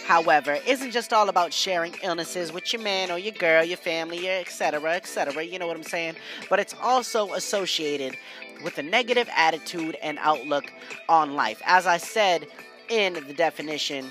however 0.06 0.58
isn't 0.66 0.90
just 0.90 1.12
all 1.12 1.28
about 1.28 1.52
sharing 1.52 1.94
illnesses 2.02 2.52
with 2.52 2.72
your 2.72 2.82
man 2.82 3.10
or 3.10 3.18
your 3.18 3.34
girl 3.34 3.62
your 3.62 3.76
family 3.76 4.26
your 4.26 4.40
etc 4.40 4.94
etc 4.94 5.44
you 5.44 5.58
know 5.58 5.66
what 5.66 5.76
i'm 5.76 5.82
saying 5.82 6.14
but 6.48 6.58
it's 6.58 6.74
also 6.82 7.32
associated 7.34 8.16
with 8.62 8.78
a 8.78 8.82
negative 8.82 9.28
attitude 9.36 9.96
and 10.02 10.18
outlook 10.20 10.72
on 11.08 11.34
life 11.34 11.60
as 11.64 11.86
i 11.86 11.96
said 11.96 12.46
in 12.88 13.14
the 13.14 13.34
definition 13.34 14.06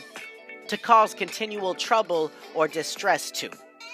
to 0.67 0.77
cause 0.77 1.13
continual 1.13 1.73
trouble 1.73 2.31
or 2.53 2.67
distress 2.67 3.31
to 3.31 3.49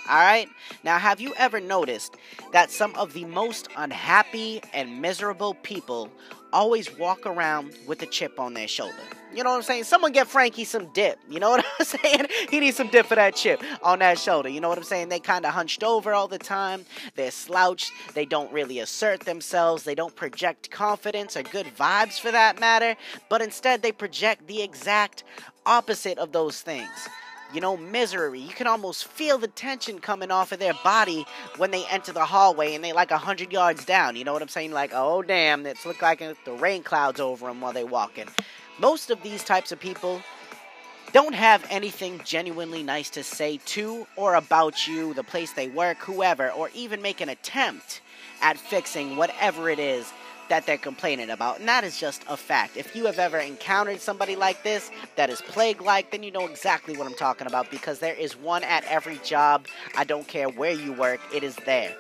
all 0.08 0.18
right? 0.18 0.48
Now, 0.84 1.00
have 1.00 1.20
you 1.20 1.34
ever 1.36 1.60
noticed 1.60 2.16
that 2.52 2.70
some 2.70 2.94
of 2.96 3.14
the 3.14 3.26
most 3.26 3.70
unhappy 3.76 4.62
and 4.72 5.02
miserable 5.02 5.56
people 5.56 6.12
always 6.54 6.96
walk 6.98 7.26
around 7.26 7.76
with 7.88 8.04
a 8.04 8.06
chip 8.06 8.40
on 8.40 8.54
their 8.54 8.68
shoulder? 8.68 8.94
You 9.36 9.44
know 9.44 9.50
what 9.50 9.58
I'm 9.58 9.64
saying? 9.64 9.84
Someone 9.84 10.14
get 10.14 10.28
Frankie 10.28 10.64
some 10.64 10.88
dip. 10.94 11.20
You 11.30 11.42
know 11.42 11.50
what 11.52 11.66
I'm 11.80 11.86
saying? 11.86 12.28
He 12.50 12.60
needs 12.62 12.78
some 12.78 12.88
dip 12.88 13.06
for 13.06 13.16
that 13.16 13.36
chip 13.36 13.62
on 13.84 14.00
that 14.00 14.18
shoulder. 14.18 14.48
You 14.48 14.62
know 14.62 14.70
what 14.70 14.78
I'm 14.78 14.84
saying? 14.84 15.10
They 15.10 15.20
kind 15.20 15.46
of 15.46 15.54
hunched 15.54 15.84
over 15.84 16.14
all 16.14 16.30
the 16.30 16.38
time. 16.38 16.86
They're 17.16 17.32
slouched. 17.32 17.92
They 18.14 18.26
don't 18.26 18.52
really 18.54 18.80
assert 18.80 19.22
themselves. 19.22 19.84
They 19.84 19.96
don't 19.96 20.16
project 20.16 20.72
confidence 20.72 21.36
or 21.36 21.44
good 21.44 21.68
vibes 21.78 22.20
for 22.20 22.32
that 22.32 22.60
matter. 22.62 22.96
But 23.30 23.42
instead, 23.42 23.82
they 23.82 23.92
project 23.92 24.48
the 24.48 24.62
exact 24.62 25.24
opposite 25.66 26.18
of 26.18 26.32
those 26.32 26.62
things 26.62 27.10
you 27.54 27.62
know, 27.62 27.78
misery. 27.78 28.42
You 28.42 28.54
can 28.54 28.68
almost 28.68 29.08
feel 29.08 29.38
the 29.38 29.48
tension 29.48 30.00
coming 30.00 30.30
off 30.30 30.52
of 30.52 30.60
their 30.60 30.74
body 30.84 31.26
when 31.58 31.72
they 31.72 31.86
enter 31.86 32.12
the 32.12 32.26
hallway 32.26 32.76
and 32.76 32.84
they 32.84 32.92
like 32.92 33.12
a 33.12 33.18
hundred 33.18 33.54
yards 33.54 33.86
down. 33.86 34.16
You 34.16 34.26
know 34.26 34.34
what 34.34 34.42
I'm 34.42 34.50
saying? 34.50 34.72
Like, 34.72 34.92
oh 34.94 35.22
damn, 35.22 35.66
it's 35.66 35.86
look 35.86 36.02
like 36.02 36.20
the 36.20 36.52
rain 36.54 36.84
clouds 36.84 37.20
over 37.20 37.48
them 37.48 37.62
while 37.62 37.72
they 37.72 37.84
walking. 37.84 38.28
Most 38.80 39.10
of 39.10 39.22
these 39.24 39.44
types 39.44 39.72
of 39.72 39.80
people 39.80 40.22
don't 41.14 41.36
have 41.36 41.66
anything 41.70 42.20
genuinely 42.26 42.84
nice 42.84 43.10
to 43.12 43.24
say 43.24 43.58
to 43.66 44.06
or 44.18 44.36
about 44.36 44.86
you, 44.86 45.14
the 45.14 45.24
place 45.24 45.54
they 45.54 45.70
work, 45.70 45.98
whoever, 46.00 46.50
or 46.52 46.70
even 46.74 47.02
make 47.02 47.22
an 47.22 47.30
attempt 47.30 48.02
at 48.42 48.58
fixing 48.58 49.16
whatever 49.16 49.70
it 49.70 49.80
is 49.80 50.12
that 50.50 50.66
they're 50.66 50.78
complaining 50.78 51.30
about. 51.30 51.60
And 51.60 51.68
that 51.70 51.86
is 51.86 51.98
just 51.98 52.24
a 52.28 52.36
fact. 52.36 52.76
If 52.76 52.96
you 52.96 53.06
have 53.06 53.18
ever 53.18 53.38
encountered 53.38 54.02
somebody 54.02 54.36
like 54.36 54.62
this 54.64 54.92
that 55.16 55.30
is 55.30 55.42
plague 55.42 55.82
like, 55.82 56.12
then 56.12 56.22
you 56.22 56.32
know 56.32 56.46
exactly 56.46 56.98
what 56.98 57.08
I'm 57.08 57.16
talking 57.16 57.48
about 57.48 57.72
because 57.72 58.00
there 58.00 58.14
is 58.14 58.36
one 58.36 58.64
at 58.64 58.84
every 58.86 59.20
job. 59.24 59.68
I 59.96 60.04
don't 60.04 60.28
care 60.28 60.50
where 60.50 60.74
you 60.74 60.92
work, 60.92 61.22
it 61.34 61.44
is 61.44 61.56
there. 61.66 61.96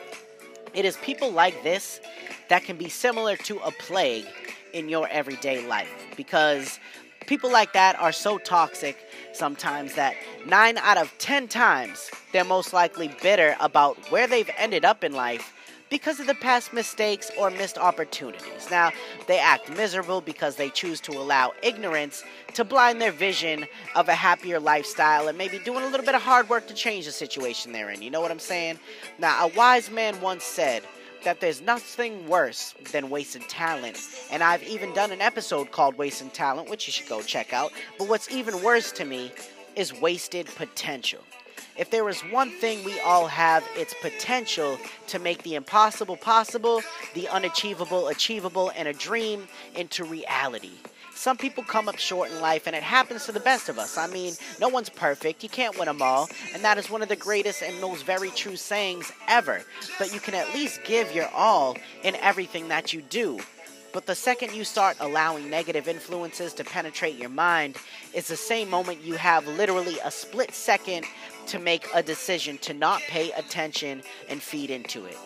It 0.73 0.83
is 0.83 0.97
people 0.97 1.31
like 1.31 1.63
this 1.63 2.01
that 2.49 2.65
can 2.65 2.75
be 2.75 2.89
similar 2.89 3.37
to 3.37 3.59
a 3.59 3.71
plague 3.71 4.27
in 4.75 4.89
your 4.89 5.07
everyday 5.07 5.65
life 5.65 5.89
because 6.17 6.79
people 7.25 7.51
like 7.51 7.71
that 7.73 7.97
are 7.99 8.11
so 8.11 8.37
toxic 8.37 8.97
sometimes 9.33 9.95
that 9.95 10.13
nine 10.45 10.77
out 10.79 10.97
of 10.97 11.11
ten 11.17 11.47
times 11.47 12.11
they're 12.33 12.43
most 12.43 12.73
likely 12.73 13.09
bitter 13.23 13.55
about 13.61 13.97
where 14.11 14.27
they've 14.27 14.49
ended 14.57 14.83
up 14.83 15.03
in 15.03 15.13
life 15.13 15.53
because 15.89 16.19
of 16.19 16.27
the 16.27 16.35
past 16.35 16.73
mistakes 16.73 17.31
or 17.39 17.49
missed 17.51 17.77
opportunities. 17.77 18.69
Now, 18.71 18.91
they 19.27 19.39
act 19.39 19.69
miserable 19.77 20.19
because 20.19 20.55
they 20.55 20.69
choose 20.69 20.99
to 21.01 21.11
allow 21.11 21.53
ignorance 21.61 22.23
to 22.55 22.63
blind 22.63 22.99
their 22.99 23.11
vision 23.11 23.65
of 23.95 24.09
a 24.09 24.13
happier 24.15 24.59
lifestyle 24.59 25.27
and 25.27 25.37
maybe 25.37 25.59
doing 25.59 25.83
a 25.83 25.87
little 25.87 26.05
bit 26.05 26.15
of 26.15 26.21
hard 26.23 26.49
work 26.49 26.67
to 26.67 26.73
change 26.73 27.05
the 27.05 27.11
situation 27.11 27.71
they're 27.71 27.91
in. 27.91 28.01
You 28.01 28.09
know 28.09 28.19
what 28.19 28.31
I'm 28.31 28.39
saying? 28.39 28.79
Now, 29.19 29.45
a 29.45 29.47
wise 29.55 29.91
man 29.91 30.19
once 30.21 30.43
said, 30.43 30.83
that 31.25 31.41
there's 31.41 31.61
nothing 31.61 32.27
worse 32.27 32.73
than 32.91 33.09
wasted 33.09 33.41
talent. 33.49 33.99
And 34.31 34.41
I've 34.41 34.63
even 34.63 34.93
done 34.93 35.11
an 35.11 35.21
episode 35.21 35.71
called 35.71 35.97
Wasting 35.97 36.29
Talent, 36.29 36.69
which 36.69 36.87
you 36.87 36.93
should 36.93 37.09
go 37.09 37.21
check 37.21 37.51
out. 37.51 37.73
But 37.99 38.07
what's 38.07 38.31
even 38.31 38.63
worse 38.63 38.91
to 38.93 39.05
me 39.05 39.31
is 39.75 39.93
wasted 39.99 40.47
potential. 40.55 41.19
If 41.77 41.89
there 41.89 42.07
is 42.07 42.21
one 42.21 42.51
thing 42.51 42.85
we 42.85 42.99
all 43.01 43.27
have, 43.27 43.65
it's 43.75 43.93
potential 44.01 44.77
to 45.07 45.19
make 45.19 45.43
the 45.43 45.55
impossible 45.55 46.15
possible, 46.15 46.81
the 47.13 47.27
unachievable 47.27 48.07
achievable, 48.07 48.71
and 48.77 48.87
a 48.87 48.93
dream 48.93 49.47
into 49.75 50.05
reality. 50.05 50.71
Some 51.15 51.37
people 51.37 51.63
come 51.63 51.87
up 51.87 51.97
short 51.97 52.29
in 52.29 52.41
life, 52.41 52.67
and 52.67 52.75
it 52.75 52.83
happens 52.83 53.25
to 53.25 53.31
the 53.31 53.39
best 53.39 53.69
of 53.69 53.79
us. 53.79 53.97
I 53.97 54.05
mean, 54.07 54.33
no 54.59 54.67
one's 54.67 54.89
perfect. 54.89 55.43
You 55.43 55.49
can't 55.49 55.77
win 55.79 55.87
them 55.87 56.01
all. 56.01 56.29
And 56.53 56.63
that 56.63 56.77
is 56.77 56.89
one 56.89 57.01
of 57.01 57.07
the 57.07 57.15
greatest 57.15 57.63
and 57.63 57.79
most 57.79 58.05
very 58.05 58.29
true 58.31 58.57
sayings 58.57 59.11
ever. 59.27 59.63
But 59.97 60.13
you 60.13 60.19
can 60.19 60.35
at 60.35 60.53
least 60.53 60.81
give 60.83 61.15
your 61.15 61.29
all 61.29 61.77
in 62.03 62.15
everything 62.15 62.67
that 62.67 62.93
you 62.93 63.01
do. 63.01 63.39
But 63.93 64.07
the 64.07 64.13
second 64.13 64.53
you 64.53 64.65
start 64.65 64.97
allowing 64.99 65.49
negative 65.49 65.87
influences 65.87 66.53
to 66.55 66.65
penetrate 66.65 67.15
your 67.15 67.29
mind, 67.29 67.77
it's 68.13 68.27
the 68.27 68.35
same 68.35 68.69
moment 68.69 69.01
you 69.01 69.13
have 69.13 69.47
literally 69.47 69.95
a 70.03 70.11
split 70.11 70.53
second 70.53 71.05
to 71.47 71.59
make 71.59 71.87
a 71.93 72.03
decision 72.03 72.57
to 72.57 72.73
not 72.73 73.01
pay 73.03 73.31
attention 73.31 74.03
and 74.27 74.41
feed 74.41 74.69
into 74.69 75.05
it. 75.05 75.17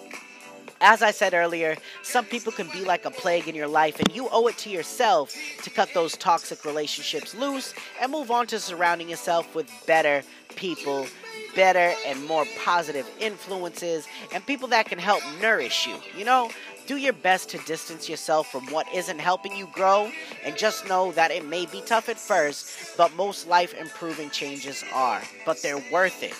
As 0.81 1.01
I 1.01 1.11
said 1.11 1.33
earlier, 1.33 1.75
some 2.03 2.23
people 2.23 2.53
can 2.53 2.69
be 2.69 2.85
like 2.85 3.03
a 3.03 3.11
plague 3.11 3.49
in 3.49 3.55
your 3.55 3.67
life, 3.67 3.99
and 3.99 4.15
you 4.15 4.29
owe 4.31 4.47
it 4.47 4.57
to 4.59 4.69
yourself 4.69 5.35
to 5.63 5.69
cut 5.69 5.89
those 5.93 6.15
toxic 6.15 6.63
relationships 6.63 7.35
loose 7.35 7.73
and 8.01 8.11
move 8.11 8.31
on 8.31 8.47
to 8.47 8.59
surrounding 8.59 9.09
yourself 9.09 9.53
with 9.53 9.69
better 9.85 10.23
people, 10.55 11.05
better 11.53 11.93
and 12.05 12.25
more 12.25 12.45
positive 12.63 13.09
influences, 13.19 14.07
and 14.33 14.45
people 14.45 14.69
that 14.69 14.85
can 14.85 14.99
help 14.99 15.21
nourish 15.41 15.85
you. 15.85 15.97
You 16.17 16.23
know, 16.23 16.49
do 16.87 16.95
your 16.95 17.13
best 17.13 17.49
to 17.49 17.57
distance 17.59 18.07
yourself 18.07 18.49
from 18.49 18.65
what 18.67 18.87
isn't 18.93 19.19
helping 19.19 19.55
you 19.55 19.67
grow, 19.73 20.09
and 20.45 20.57
just 20.57 20.87
know 20.87 21.11
that 21.11 21.29
it 21.29 21.45
may 21.45 21.65
be 21.65 21.81
tough 21.81 22.07
at 22.07 22.17
first, 22.17 22.95
but 22.97 23.13
most 23.15 23.47
life 23.47 23.73
improving 23.73 24.29
changes 24.29 24.85
are. 24.93 25.21
But 25.45 25.61
they're 25.61 25.83
worth 25.91 26.23
it. 26.23 26.33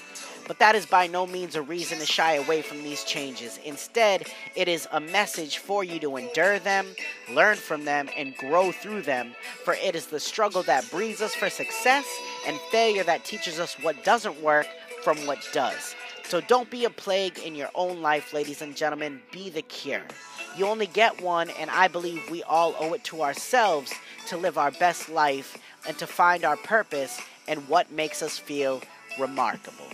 But 0.50 0.58
that 0.58 0.74
is 0.74 0.88
by 0.88 1.06
no 1.06 1.28
means 1.28 1.56
a 1.56 1.62
reason 1.62 2.00
to 2.00 2.08
shy 2.08 2.34
away 2.34 2.64
from 2.64 2.82
these 2.82 3.04
changes. 3.04 3.60
Instead, 3.64 4.26
it 4.56 4.68
is 4.68 4.88
a 4.92 5.00
message 5.00 5.60
for 5.60 5.84
you 5.84 6.00
to 6.00 6.18
endure 6.18 6.58
them, 6.58 6.88
learn 7.32 7.56
from 7.56 7.86
them, 7.86 8.10
and 8.18 8.36
grow 8.36 8.72
through 8.72 9.04
them. 9.04 9.36
For 9.64 9.76
it 9.76 9.96
is 9.96 10.08
the 10.08 10.20
struggle 10.20 10.64
that 10.64 10.90
breeds 10.90 11.22
us 11.22 11.36
for 11.36 11.52
success 11.52 12.08
and 12.48 12.58
failure 12.72 13.04
that 13.04 13.26
teaches 13.26 13.60
us 13.60 13.76
what 13.84 14.04
doesn't 14.04 14.42
work 14.42 14.66
from 15.04 15.20
what 15.28 15.48
does. 15.54 15.94
So 16.24 16.42
don't 16.42 16.72
be 16.72 16.86
a 16.86 16.90
plague 16.90 17.38
in 17.38 17.54
your 17.54 17.70
own 17.76 18.02
life, 18.02 18.34
ladies 18.34 18.64
and 18.64 18.76
gentlemen. 18.76 19.22
Be 19.32 19.52
the 19.52 19.62
cure. 19.62 20.02
You 20.58 20.66
only 20.66 20.88
get 20.88 21.22
one, 21.22 21.52
and 21.60 21.70
I 21.70 21.90
believe 21.90 22.28
we 22.32 22.42
all 22.42 22.76
owe 22.80 22.94
it 22.94 23.04
to 23.04 23.22
ourselves 23.22 23.94
to 24.30 24.38
live 24.38 24.58
our 24.58 24.72
best 24.72 25.10
life 25.10 25.60
and 25.88 25.96
to 26.00 26.08
find 26.08 26.44
our 26.44 26.58
purpose 26.58 27.22
and 27.48 27.68
what 27.68 27.92
makes 27.92 28.24
us 28.24 28.40
feel 28.40 28.82
remarkable. 29.20 29.86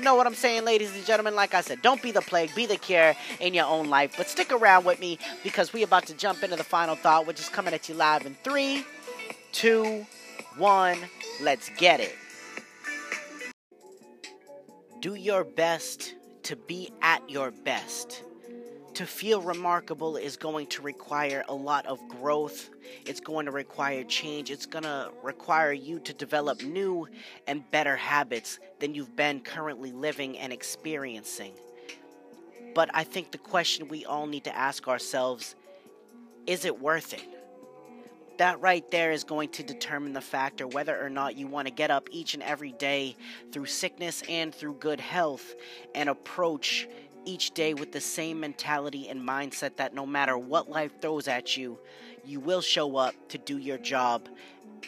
Know 0.00 0.14
what 0.16 0.26
I'm 0.26 0.34
saying, 0.34 0.64
ladies 0.64 0.94
and 0.94 1.04
gentlemen? 1.04 1.34
Like 1.34 1.54
I 1.54 1.60
said, 1.60 1.80
don't 1.80 2.02
be 2.02 2.10
the 2.10 2.20
plague, 2.20 2.54
be 2.54 2.66
the 2.66 2.76
cure 2.76 3.14
in 3.40 3.54
your 3.54 3.66
own 3.66 3.88
life. 3.88 4.14
But 4.16 4.28
stick 4.28 4.52
around 4.52 4.84
with 4.84 5.00
me 5.00 5.18
because 5.44 5.72
we 5.72 5.82
about 5.82 6.06
to 6.06 6.14
jump 6.14 6.42
into 6.42 6.56
the 6.56 6.64
final 6.64 6.96
thought, 6.96 7.26
which 7.26 7.38
is 7.38 7.48
coming 7.48 7.72
at 7.72 7.88
you 7.88 7.94
live 7.94 8.26
in 8.26 8.34
three, 8.42 8.84
two, 9.52 10.04
one. 10.56 10.98
Let's 11.40 11.70
get 11.78 12.00
it. 12.00 12.14
Do 15.00 15.14
your 15.14 15.44
best 15.44 16.14
to 16.44 16.56
be 16.56 16.90
at 17.02 17.28
your 17.30 17.50
best 17.50 18.22
to 18.96 19.04
feel 19.04 19.42
remarkable 19.42 20.16
is 20.16 20.38
going 20.38 20.66
to 20.66 20.80
require 20.80 21.44
a 21.48 21.54
lot 21.54 21.84
of 21.84 22.00
growth. 22.08 22.70
It's 23.04 23.20
going 23.20 23.44
to 23.44 23.52
require 23.52 24.04
change. 24.04 24.50
It's 24.50 24.64
going 24.64 24.84
to 24.84 25.10
require 25.22 25.74
you 25.74 25.98
to 26.00 26.14
develop 26.14 26.62
new 26.62 27.06
and 27.46 27.70
better 27.70 27.94
habits 27.94 28.58
than 28.78 28.94
you've 28.94 29.14
been 29.14 29.40
currently 29.40 29.92
living 29.92 30.38
and 30.38 30.50
experiencing. 30.50 31.52
But 32.74 32.88
I 32.94 33.04
think 33.04 33.32
the 33.32 33.38
question 33.38 33.88
we 33.88 34.06
all 34.06 34.26
need 34.26 34.44
to 34.44 34.56
ask 34.56 34.88
ourselves 34.88 35.54
is 36.46 36.64
it 36.64 36.80
worth 36.80 37.12
it? 37.12 37.26
That 38.38 38.62
right 38.62 38.88
there 38.90 39.12
is 39.12 39.24
going 39.24 39.50
to 39.50 39.62
determine 39.62 40.14
the 40.14 40.22
factor 40.22 40.66
whether 40.66 40.98
or 40.98 41.10
not 41.10 41.36
you 41.36 41.48
want 41.48 41.68
to 41.68 41.74
get 41.74 41.90
up 41.90 42.08
each 42.12 42.32
and 42.32 42.42
every 42.42 42.72
day 42.72 43.14
through 43.52 43.66
sickness 43.66 44.22
and 44.26 44.54
through 44.54 44.74
good 44.74 45.00
health 45.00 45.54
and 45.94 46.08
approach 46.08 46.88
each 47.26 47.50
day 47.50 47.74
with 47.74 47.92
the 47.92 48.00
same 48.00 48.40
mentality 48.40 49.08
and 49.08 49.20
mindset 49.20 49.76
that 49.76 49.94
no 49.94 50.06
matter 50.06 50.38
what 50.38 50.70
life 50.70 50.92
throws 51.02 51.28
at 51.28 51.56
you, 51.56 51.78
you 52.24 52.40
will 52.40 52.62
show 52.62 52.96
up 52.96 53.14
to 53.28 53.38
do 53.38 53.58
your 53.58 53.78
job 53.78 54.28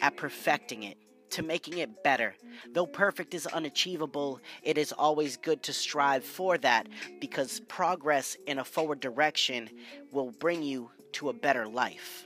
at 0.01 0.17
perfecting 0.17 0.83
it, 0.83 0.97
to 1.29 1.43
making 1.43 1.77
it 1.77 2.03
better. 2.03 2.35
Though 2.73 2.87
perfect 2.87 3.33
is 3.33 3.45
unachievable, 3.45 4.39
it 4.63 4.77
is 4.77 4.91
always 4.91 5.37
good 5.37 5.61
to 5.63 5.73
strive 5.73 6.23
for 6.23 6.57
that 6.59 6.87
because 7.19 7.59
progress 7.67 8.35
in 8.47 8.59
a 8.59 8.63
forward 8.63 8.99
direction 8.99 9.69
will 10.11 10.31
bring 10.31 10.63
you 10.63 10.89
to 11.13 11.29
a 11.29 11.33
better 11.33 11.67
life 11.67 12.25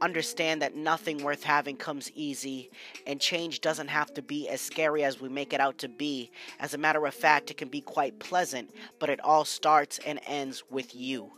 understand 0.00 0.62
that 0.62 0.76
nothing 0.76 1.22
worth 1.22 1.42
having 1.42 1.76
comes 1.76 2.10
easy, 2.14 2.70
and 3.06 3.20
change 3.20 3.60
doesn't 3.60 3.88
have 3.88 4.12
to 4.14 4.22
be 4.22 4.48
as 4.48 4.60
scary 4.60 5.04
as 5.04 5.20
we 5.20 5.28
make 5.28 5.52
it 5.52 5.60
out 5.60 5.78
to 5.78 5.88
be. 5.88 6.30
As 6.58 6.74
a 6.74 6.78
matter 6.78 7.04
of 7.06 7.14
fact, 7.14 7.50
it 7.50 7.56
can 7.56 7.68
be 7.68 7.80
quite 7.80 8.18
pleasant, 8.18 8.70
but 8.98 9.10
it 9.10 9.20
all 9.20 9.44
starts 9.44 9.98
and 10.06 10.20
ends 10.26 10.62
with 10.70 10.94
you. 10.94 11.32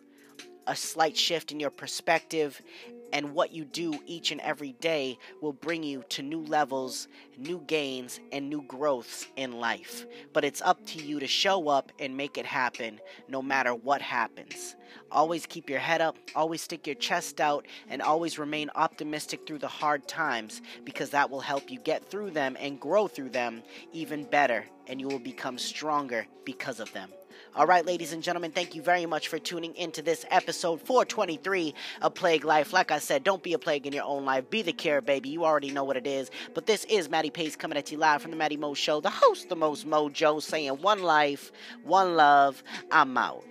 A 0.66 0.76
slight 0.76 1.16
shift 1.16 1.50
in 1.50 1.58
your 1.58 1.70
perspective 1.70 2.60
and 3.12 3.34
what 3.34 3.52
you 3.52 3.64
do 3.64 3.94
each 4.06 4.32
and 4.32 4.40
every 4.40 4.72
day 4.80 5.18
will 5.40 5.52
bring 5.52 5.82
you 5.82 6.02
to 6.10 6.22
new 6.22 6.40
levels, 6.40 7.08
new 7.38 7.62
gains, 7.66 8.20
and 8.32 8.48
new 8.48 8.62
growths 8.62 9.26
in 9.36 9.52
life. 9.52 10.06
But 10.32 10.44
it's 10.44 10.62
up 10.62 10.84
to 10.86 11.02
you 11.02 11.20
to 11.20 11.26
show 11.26 11.68
up 11.68 11.92
and 11.98 12.16
make 12.16 12.38
it 12.38 12.46
happen 12.46 13.00
no 13.28 13.42
matter 13.42 13.74
what 13.74 14.02
happens. 14.02 14.76
Always 15.10 15.46
keep 15.46 15.68
your 15.68 15.78
head 15.78 16.00
up, 16.00 16.16
always 16.34 16.62
stick 16.62 16.86
your 16.86 16.96
chest 16.96 17.40
out, 17.40 17.66
and 17.88 18.02
always 18.02 18.38
remain 18.38 18.70
optimistic 18.74 19.46
through 19.46 19.58
the 19.58 19.68
hard 19.68 20.06
times 20.08 20.62
because 20.84 21.10
that 21.10 21.30
will 21.30 21.40
help 21.40 21.70
you 21.70 21.78
get 21.78 22.04
through 22.10 22.30
them 22.30 22.56
and 22.58 22.80
grow 22.80 23.08
through 23.08 23.30
them 23.30 23.62
even 23.92 24.24
better, 24.24 24.64
and 24.86 25.00
you 25.00 25.08
will 25.08 25.18
become 25.18 25.58
stronger 25.58 26.26
because 26.44 26.80
of 26.80 26.92
them. 26.92 27.10
All 27.54 27.66
right, 27.66 27.84
ladies 27.84 28.14
and 28.14 28.22
gentlemen, 28.22 28.50
thank 28.50 28.74
you 28.74 28.80
very 28.80 29.04
much 29.04 29.28
for 29.28 29.38
tuning 29.38 29.74
into 29.76 30.00
this 30.00 30.24
episode 30.30 30.80
423 30.80 31.74
of 32.00 32.14
Plague 32.14 32.44
Life. 32.44 32.72
Like 32.72 32.90
I 32.90 32.98
said, 32.98 33.24
don't 33.24 33.42
be 33.42 33.52
a 33.52 33.58
plague 33.58 33.86
in 33.86 33.92
your 33.92 34.04
own 34.04 34.24
life. 34.24 34.48
Be 34.48 34.62
the 34.62 34.72
care, 34.72 35.02
baby. 35.02 35.28
You 35.28 35.44
already 35.44 35.70
know 35.70 35.84
what 35.84 35.98
it 35.98 36.06
is. 36.06 36.30
But 36.54 36.64
this 36.64 36.84
is 36.86 37.10
Matty 37.10 37.30
Pace 37.30 37.54
coming 37.54 37.76
at 37.76 37.92
you 37.92 37.98
live 37.98 38.22
from 38.22 38.30
the 38.30 38.38
Matty 38.38 38.56
Mo 38.56 38.72
Show, 38.72 39.02
the 39.02 39.10
host, 39.10 39.50
the 39.50 39.56
most 39.56 39.86
mojo, 39.86 40.40
saying 40.40 40.80
one 40.80 41.02
life, 41.02 41.52
one 41.84 42.16
love. 42.16 42.62
I'm 42.90 43.18
out. 43.18 43.44